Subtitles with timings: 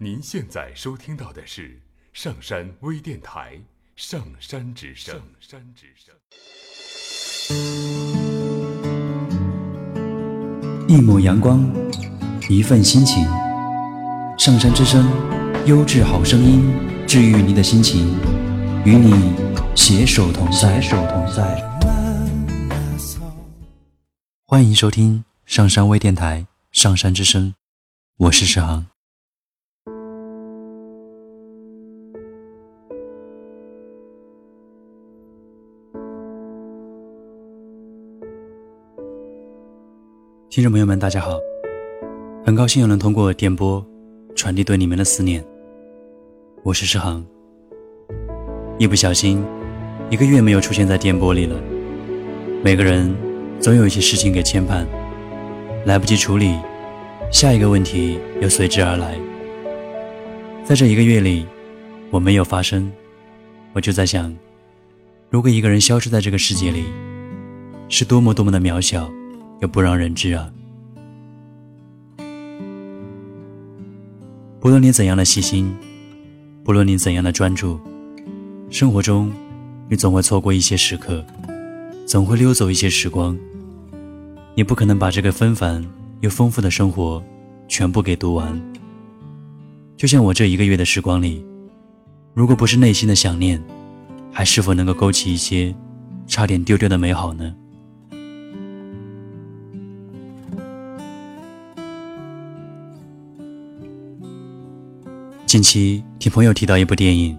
[0.00, 3.56] 您现在收听到的是上山微电台
[3.96, 5.12] 《上山之声》。
[5.18, 6.14] 上山之声。
[10.86, 11.68] 一抹阳光，
[12.48, 13.24] 一份心情。
[14.38, 15.04] 上山之声，
[15.66, 16.72] 优质好声音，
[17.04, 18.06] 治愈你的心情，
[18.84, 19.34] 与你
[19.74, 20.80] 携手同在。
[20.80, 21.60] 携手同在。
[24.44, 27.48] 欢迎收听上山微电台《上山之声》，
[28.16, 28.86] 我是石航。
[40.50, 41.38] 听众朋友们，大家好！
[42.42, 43.84] 很高兴又能通过电波
[44.34, 45.44] 传递对你们的思念。
[46.62, 47.22] 我是诗航。
[48.78, 49.44] 一不小心，
[50.08, 51.54] 一个月没有出现在电波里了。
[52.64, 53.14] 每个人
[53.60, 54.86] 总有一些事情给牵绊，
[55.84, 56.58] 来不及处理，
[57.30, 59.18] 下一个问题又随之而来。
[60.64, 61.46] 在这一个月里，
[62.10, 62.90] 我没有发声，
[63.74, 64.34] 我就在想，
[65.28, 66.84] 如果一个人消失在这个世界里，
[67.90, 69.12] 是多么多么的渺小。
[69.60, 70.50] 又不让人知啊！
[74.60, 75.74] 不论你怎样的细心，
[76.64, 77.80] 不论你怎样的专注，
[78.70, 79.32] 生活中
[79.88, 81.24] 你总会错过一些时刻，
[82.06, 83.36] 总会溜走一些时光。
[84.54, 85.84] 你不可能把这个纷繁
[86.20, 87.22] 又丰富的生活
[87.68, 88.60] 全部给读完。
[89.96, 91.44] 就像我这一个月的时光里，
[92.34, 93.62] 如果不是内心的想念，
[94.32, 95.74] 还是否能够勾起一些
[96.26, 97.54] 差点丢掉的美好呢？
[105.48, 107.34] 近期听朋友提到一部电影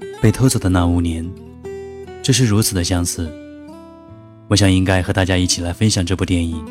[0.20, 1.24] 《被偷走的那五年》，
[2.22, 3.32] 这是如此的相似。
[4.48, 6.62] 我想应该和大家一起来分享这部电影。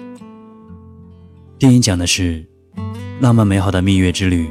[1.57, 2.45] 电影讲的是
[3.19, 4.47] 浪漫美好的蜜月之旅，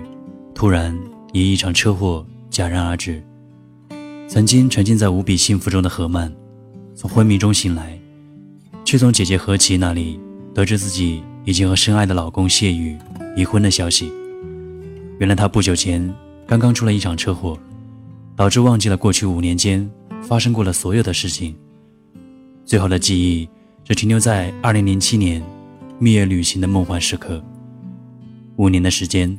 [0.52, 0.98] 突然
[1.32, 3.22] 以一场车祸戛然而止。
[4.26, 6.34] 曾经沉浸在无比幸福中的何曼，
[6.96, 7.96] 从昏迷中醒来，
[8.84, 10.18] 却从姐姐何琪那里
[10.52, 12.98] 得知自己已经和深爱的老公谢宇
[13.36, 14.10] 离婚的消息。
[15.20, 16.12] 原来她不久前。
[16.52, 17.58] 刚刚出了一场车祸，
[18.36, 19.90] 导致忘记了过去五年间
[20.20, 21.56] 发生过的所有的事情。
[22.66, 23.48] 最后的记忆
[23.84, 25.42] 只停留在2007年
[25.98, 27.42] 蜜月旅行的梦幻时刻。
[28.56, 29.34] 五年的时间，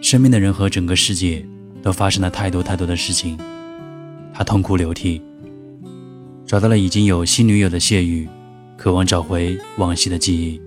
[0.00, 1.46] 身边的人和整个世界
[1.80, 3.38] 都发生了太多太多的事情。
[4.34, 5.22] 他痛哭流涕，
[6.44, 8.28] 找到了已经有新女友的谢宇，
[8.76, 10.60] 渴望找回往昔的记忆。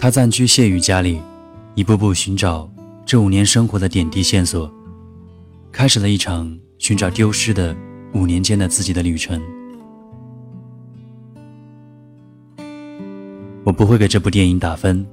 [0.00, 1.20] 他暂居谢宇家里，
[1.76, 2.71] 一步步寻找。
[3.12, 4.72] 这五年生活的点滴线索，
[5.70, 7.76] 开始了一场寻找丢失的
[8.14, 9.38] 五年间的自己的旅程。
[13.64, 15.06] 我不会给这部电影打分，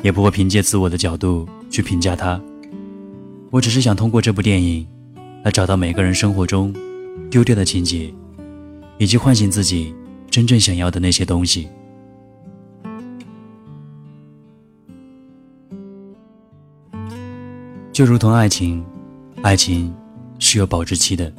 [0.00, 2.40] 也不会凭借自我的角度去评价它。
[3.50, 4.86] 我只是想通过这部电影，
[5.42, 6.72] 来找到每个人生活中
[7.28, 8.14] 丢掉的情节，
[8.96, 9.92] 以及唤醒自己
[10.30, 11.66] 真正想要的那些东西。
[17.98, 18.80] 就如同爱情，
[19.42, 19.92] 爱情
[20.38, 21.32] 是有保质期的，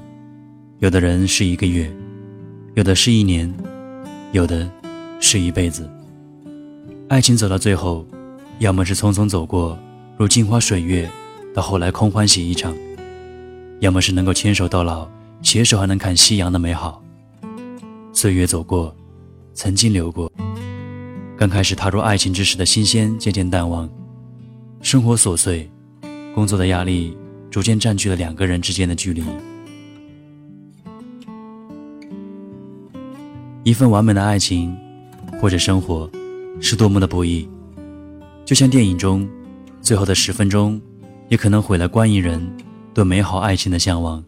[0.79, 1.89] 有的人是一个月，
[2.73, 3.49] 有的是一年，
[4.33, 4.69] 有的
[5.21, 5.89] 是一辈子。
[7.07, 8.05] 爱情走到最后，
[8.57, 9.79] 要么是匆匆走过，
[10.17, 11.09] 如镜花水月，
[11.55, 12.73] 到后来空欢喜一场；
[13.79, 15.07] 要么是能够牵手到老，
[15.41, 17.01] 携手还能看夕阳的美好。
[18.11, 18.93] 岁月走过，
[19.53, 20.29] 曾经流过，
[21.37, 23.89] 刚开始踏入爱情之时的新鲜渐渐淡忘，
[24.81, 25.71] 生活琐碎。
[26.33, 27.17] 工作的压力
[27.49, 29.23] 逐渐占据了两个人之间的距离。
[33.63, 34.75] 一份完美的爱情
[35.39, 36.09] 或者生活，
[36.59, 37.47] 是多么的不易。
[38.45, 39.29] 就像电影中
[39.81, 40.81] 最后的十分钟，
[41.27, 42.41] 也可能毁了观影人
[42.93, 44.23] 对美好爱情的向往。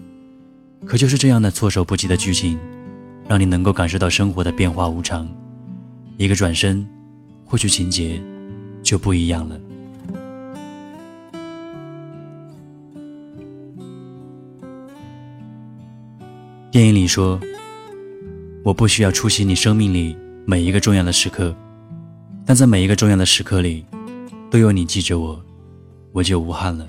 [0.85, 2.59] 可就是这样的措手不及的剧情，
[3.27, 5.27] 让你能够感受到生活的变化无常。
[6.17, 6.87] 一个转身，
[7.45, 8.21] 或许情节
[8.83, 9.59] 就不一样了。
[16.71, 17.37] 电影里说
[18.63, 20.15] ：“我不需要出席你生命里
[20.45, 21.53] 每一个重要的时刻，
[22.45, 23.85] 但在每一个重要的时刻里，
[24.49, 25.37] 都有你记着我，
[26.13, 26.87] 我就无憾了。”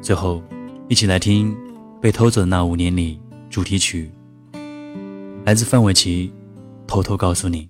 [0.00, 0.42] 最后，
[0.88, 1.52] 一起来听
[2.00, 3.20] 《被偷走的那五年》里
[3.50, 4.10] 主题曲，
[5.44, 6.32] 来自范玮琪，
[6.88, 7.68] 《偷偷告诉你》。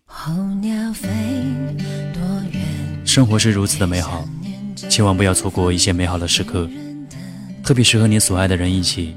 [3.05, 4.25] 生活是如此的美好，
[4.89, 6.71] 千万不要错过一些美好的时刻，
[7.65, 9.17] 特别是和你所爱的人一起。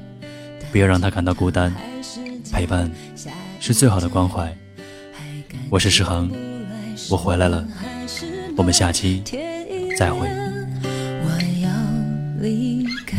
[0.70, 1.72] 不要让他感到孤单。
[2.52, 2.90] 陪伴
[3.60, 4.54] 是最好的关怀。
[5.68, 6.30] 我是石恒
[7.10, 7.66] 我回来了。
[8.56, 9.22] 我们下期
[9.98, 10.28] 再会。
[11.24, 11.30] 我
[11.62, 11.68] 要
[12.40, 13.16] 离开。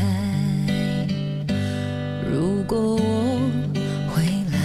[2.31, 3.39] 如果我
[4.09, 4.57] 回来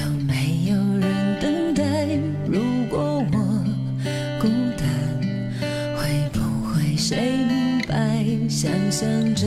[0.00, 1.82] 有没有人等待？
[2.46, 2.60] 如
[2.90, 3.38] 果我
[4.40, 4.86] 孤单
[5.96, 8.24] 会不会谁明白？
[8.48, 9.46] 想象着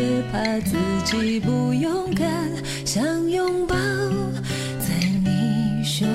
[0.00, 2.26] 面，却怕自己不勇敢，
[2.86, 3.76] 想拥抱
[4.78, 4.94] 在
[5.24, 6.08] 你胸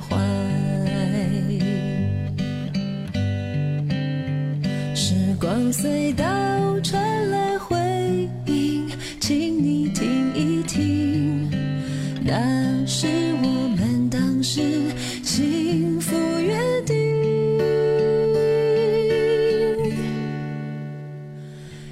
[0.00, 0.16] 怀。
[4.94, 6.24] 时光隧道
[6.80, 7.76] 传来回
[8.46, 8.88] 音，
[9.20, 11.50] 请你听一听，
[12.22, 13.06] 那是
[13.42, 14.60] 我们当时
[15.22, 17.00] 幸福约定。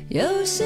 [0.09, 0.65] 有些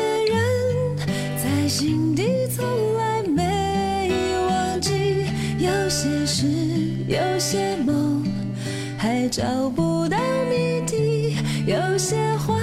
[9.04, 10.16] 还找不到
[10.48, 11.36] 谜底，
[11.66, 12.58] 有些话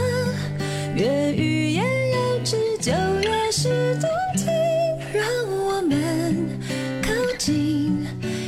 [0.95, 4.47] 越欲言又止就越是动听，
[5.13, 6.35] 让我们
[7.03, 7.95] 靠近，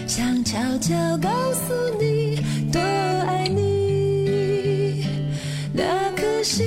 [0.07, 2.41] 想悄悄告诉你
[2.71, 5.05] 多爱你，
[5.71, 6.65] 那颗心。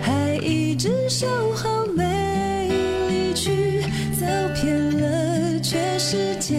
[0.00, 2.68] 还一直守候没
[3.08, 6.56] 离去，走偏了全世界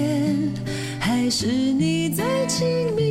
[1.00, 3.11] 还是你最亲密，